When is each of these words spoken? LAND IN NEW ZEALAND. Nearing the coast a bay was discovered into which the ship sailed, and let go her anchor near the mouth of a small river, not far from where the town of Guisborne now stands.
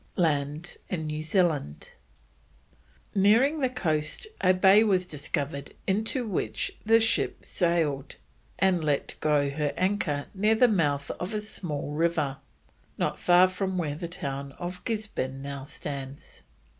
LAND 0.15 0.77
IN 0.89 1.05
NEW 1.05 1.21
ZEALAND. 1.21 1.91
Nearing 3.13 3.59
the 3.59 3.69
coast 3.69 4.25
a 4.43 4.51
bay 4.51 4.83
was 4.83 5.05
discovered 5.05 5.75
into 5.85 6.25
which 6.27 6.75
the 6.83 6.99
ship 6.99 7.45
sailed, 7.45 8.15
and 8.57 8.83
let 8.83 9.13
go 9.19 9.51
her 9.51 9.71
anchor 9.77 10.25
near 10.33 10.55
the 10.55 10.67
mouth 10.67 11.11
of 11.19 11.35
a 11.35 11.39
small 11.41 11.91
river, 11.91 12.37
not 12.97 13.19
far 13.19 13.47
from 13.47 13.77
where 13.77 13.93
the 13.93 14.07
town 14.09 14.53
of 14.53 14.83
Guisborne 14.85 15.39
now 15.43 15.65
stands. 15.65 16.41